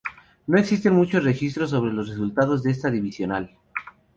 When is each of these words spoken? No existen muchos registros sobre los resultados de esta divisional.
No 0.47 0.57
existen 0.57 0.95
muchos 0.95 1.23
registros 1.23 1.69
sobre 1.69 1.93
los 1.93 2.09
resultados 2.09 2.63
de 2.63 2.71
esta 2.71 2.89
divisional. 2.89 3.55